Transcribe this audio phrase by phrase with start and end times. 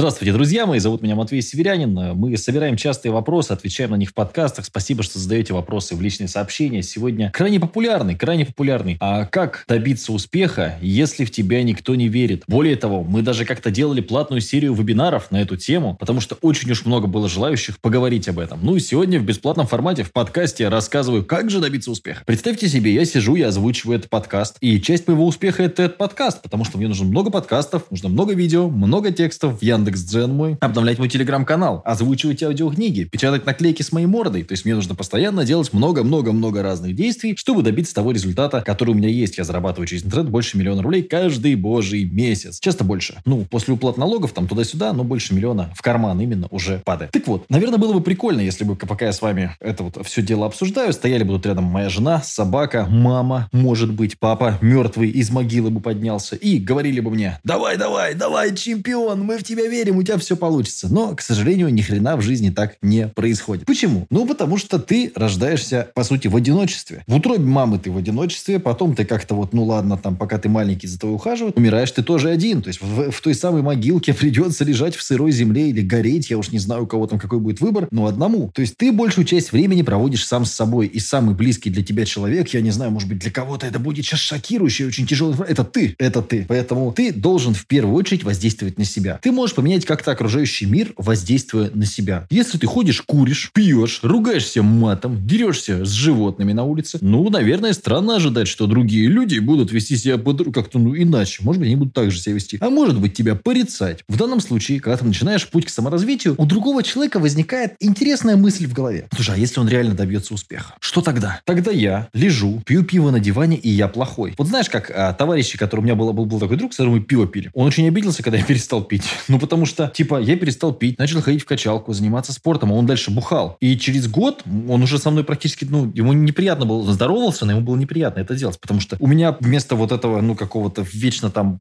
[0.00, 0.78] Здравствуйте, друзья мои.
[0.78, 2.16] Зовут меня Матвей Северянин.
[2.16, 4.64] Мы собираем частые вопросы, отвечаем на них в подкастах.
[4.64, 6.82] Спасибо, что задаете вопросы в личные сообщения.
[6.82, 8.96] Сегодня крайне популярный, крайне популярный.
[8.98, 12.44] А как добиться успеха, если в тебя никто не верит?
[12.48, 16.70] Более того, мы даже как-то делали платную серию вебинаров на эту тему, потому что очень
[16.70, 18.60] уж много было желающих поговорить об этом.
[18.62, 22.22] Ну и сегодня в бесплатном формате в подкасте рассказываю, как же добиться успеха.
[22.24, 26.40] Представьте себе, я сижу, я озвучиваю этот подкаст, и часть моего успеха это этот подкаст,
[26.40, 29.58] потому что мне нужно много подкастов, нужно много видео, много текстов.
[29.60, 34.44] Я Яндекс.Дзен мой, обновлять мой телеграм-канал, озвучивать аудиокниги, печатать наклейки с моей мордой.
[34.44, 38.94] То есть мне нужно постоянно делать много-много-много разных действий, чтобы добиться того результата, который у
[38.94, 39.38] меня есть.
[39.38, 42.60] Я зарабатываю через интернет больше миллиона рублей каждый божий месяц.
[42.60, 43.20] Часто больше.
[43.24, 47.10] Ну, после уплат налогов там туда-сюда, но больше миллиона в карман именно уже падает.
[47.12, 50.22] Так вот, наверное, было бы прикольно, если бы, пока я с вами это вот все
[50.22, 55.30] дело обсуждаю, стояли бы тут рядом моя жена, собака, мама, может быть, папа мертвый из
[55.30, 59.79] могилы бы поднялся и говорили бы мне, давай, давай, давай, чемпион, мы в тебя верим,
[59.88, 60.88] у тебя все получится.
[60.92, 63.64] Но, к сожалению, ни хрена в жизни так не происходит.
[63.64, 64.06] Почему?
[64.10, 67.02] Ну, потому что ты рождаешься, по сути, в одиночестве.
[67.06, 70.48] В утробе мамы ты в одиночестве, потом ты как-то вот, ну ладно, там, пока ты
[70.48, 72.60] маленький, за тобой ухаживают, умираешь ты тоже один.
[72.60, 76.38] То есть в, в той самой могилке придется лежать в сырой земле или гореть, я
[76.38, 78.50] уж не знаю, у кого там какой будет выбор, но одному.
[78.54, 82.04] То есть ты большую часть времени проводишь сам с собой, и самый близкий для тебя
[82.04, 85.64] человек, я не знаю, может быть, для кого-то это будет сейчас шокирующий, очень тяжелый, это
[85.64, 86.44] ты, это ты.
[86.48, 89.18] Поэтому ты должен в первую очередь воздействовать на себя.
[89.22, 92.26] Ты можешь поменять как-то окружающий мир, воздействуя на себя.
[92.30, 98.16] Если ты ходишь, куришь, пьешь, ругаешься матом, дерешься с животными на улице, ну, наверное, странно
[98.16, 101.42] ожидать, что другие люди будут вести себя как-то ну, иначе.
[101.42, 102.56] Может быть, они будут так же себя вести.
[102.58, 104.02] А может быть, тебя порицать.
[104.08, 108.66] В данном случае, когда ты начинаешь путь к саморазвитию, у другого человека возникает интересная мысль
[108.66, 109.08] в голове.
[109.14, 110.74] Слушай, а если он реально добьется успеха?
[110.80, 111.42] Что тогда?
[111.44, 114.34] Тогда я лежу, пью пиво на диване, и я плохой.
[114.38, 116.94] Вот знаешь, как а, товарищи, который у меня был, был, был такой друг, с которым
[116.94, 119.04] мы пиво пили, он очень обиделся, когда я перестал пить.
[119.28, 122.86] Ну, потому что типа, я перестал пить, начал ходить в качалку, заниматься спортом, а он
[122.86, 123.56] дальше бухал.
[123.58, 127.52] И через год он уже со мной практически, ну, ему неприятно было, он здоровался, но
[127.52, 131.30] ему было неприятно это делать, потому что у меня вместо вот этого, ну, какого-то вечно
[131.30, 131.58] там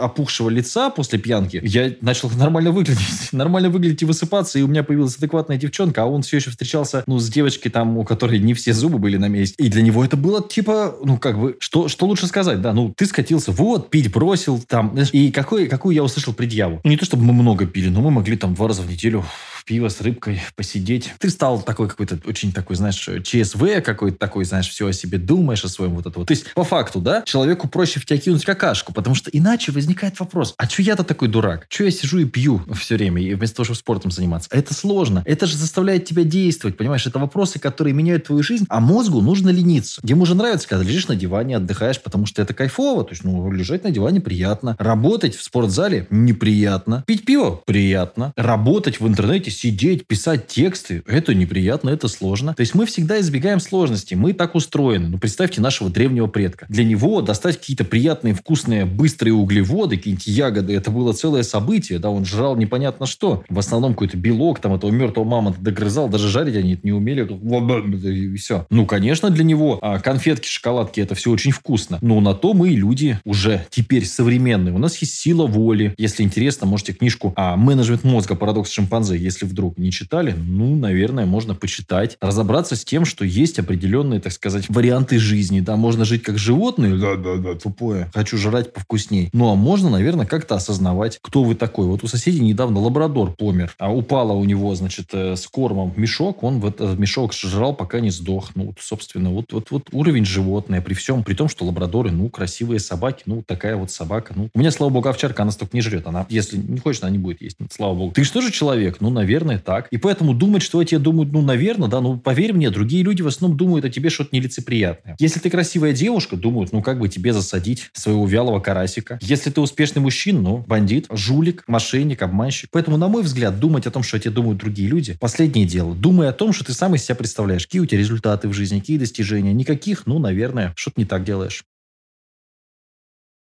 [0.00, 3.00] опухшего лица после пьянки, я начал нормально выглядеть,
[3.32, 7.02] нормально выглядеть и высыпаться, и у меня появилась адекватная девчонка, а он все еще встречался,
[7.08, 9.56] ну, с девочкой там, у которой не все зубы были на месте.
[9.58, 12.94] И для него это было типа, ну, как бы, что, что лучше сказать, да, ну,
[12.96, 16.80] ты скатился, вот, пить бросил, там, и какой, какую я услышал предъяву.
[16.84, 19.24] Не то, чтобы мы много пили, но мы могли там два раза в неделю
[19.68, 21.12] пиво с рыбкой посидеть.
[21.18, 25.62] Ты стал такой какой-то очень такой, знаешь, ЧСВ какой-то такой, знаешь, все о себе думаешь,
[25.62, 26.28] о своем вот это вот.
[26.28, 30.18] То есть, по факту, да, человеку проще в тебя кинуть какашку, потому что иначе возникает
[30.20, 31.66] вопрос, а что я-то такой дурак?
[31.68, 34.48] Что я сижу и пью все время, и вместо того, чтобы спортом заниматься?
[34.50, 35.22] Это сложно.
[35.26, 37.06] Это же заставляет тебя действовать, понимаешь?
[37.06, 40.00] Это вопросы, которые меняют твою жизнь, а мозгу нужно лениться.
[40.02, 43.04] Ему же нравится, когда лежишь на диване, отдыхаешь, потому что это кайфово.
[43.04, 44.76] То есть, ну, лежать на диване приятно.
[44.78, 47.04] Работать в спортзале неприятно.
[47.06, 48.32] Пить пиво приятно.
[48.34, 52.54] Работать в интернете сидеть, писать тексты, это неприятно, это сложно.
[52.54, 54.16] То есть мы всегда избегаем сложностей.
[54.16, 55.08] Мы так устроены.
[55.08, 56.66] Ну, представьте нашего древнего предка.
[56.68, 61.98] Для него достать какие-то приятные, вкусные, быстрые углеводы, какие-нибудь ягоды, это было целое событие.
[61.98, 63.42] Да, он жрал непонятно что.
[63.48, 66.08] В основном какой-то белок, там, этого мертвого мамонта догрызал.
[66.08, 67.18] Даже жарить они это не умели.
[67.18, 68.66] И все.
[68.70, 71.98] Ну, конечно, для него а, конфетки, шоколадки, это все очень вкусно.
[72.00, 74.74] Но на то мы и люди уже теперь современные.
[74.74, 75.94] У нас есть сила воли.
[75.98, 78.34] Если интересно, можете книжку а, «Менеджмент мозга.
[78.36, 83.58] Парадокс шимпанзе», если вдруг не читали, ну, наверное, можно почитать, разобраться с тем, что есть
[83.58, 85.60] определенные, так сказать, варианты жизни.
[85.60, 89.30] Да, можно жить как животные, да-да-да, тупое, хочу жрать повкусней.
[89.32, 91.86] Ну, а можно, наверное, как-то осознавать, кто вы такой.
[91.86, 96.42] Вот у соседей недавно лабрадор помер, а упала у него, значит, э, с кормом мешок,
[96.42, 98.50] он в этот мешок жрал, пока не сдох.
[98.54, 102.28] Ну, вот, собственно, вот, вот, вот уровень животное, при всем, при том, что лабрадоры, ну,
[102.28, 104.32] красивые собаки, ну, такая вот собака.
[104.36, 106.06] Ну, у меня, слава богу, овчарка, она столько не жрет.
[106.06, 107.56] Она, если не хочет, она не будет есть.
[107.70, 108.12] Слава богу.
[108.12, 108.98] Ты же человек?
[109.00, 109.88] Ну, наверное, так.
[109.90, 113.22] И поэтому думать, что о тебе думают, ну, наверное, да, ну, поверь мне, другие люди
[113.22, 115.16] в основном думают о тебе что-то нелицеприятное.
[115.18, 119.18] Если ты красивая девушка, думают, ну, как бы тебе засадить своего вялого карасика.
[119.22, 122.70] Если ты успешный мужчина, ну, бандит, жулик, мошенник, обманщик.
[122.72, 125.94] Поэтому, на мой взгляд, думать о том, что о тебе думают другие люди, последнее дело.
[125.94, 127.66] Думай о том, что ты сам из себя представляешь.
[127.66, 129.52] Какие у тебя результаты в жизни, какие достижения.
[129.52, 131.64] Никаких, ну, наверное, что-то не так делаешь.